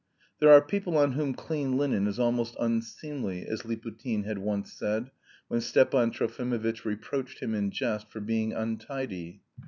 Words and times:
"There 0.39 0.51
are 0.51 0.63
people 0.63 0.97
on 0.97 1.11
whom 1.11 1.35
clean 1.35 1.77
linen 1.77 2.07
is 2.07 2.17
almost 2.17 2.55
unseemly," 2.59 3.45
as 3.45 3.65
Liputin 3.65 4.23
had 4.25 4.39
once 4.39 4.73
said 4.73 5.11
when 5.47 5.61
Stepan 5.61 6.09
Trofimovitch 6.09 6.85
reproached 6.85 7.37
him 7.39 7.53
in 7.53 7.69
jest 7.69 8.09
for 8.09 8.19
being 8.19 8.51
untidy. 8.51 9.43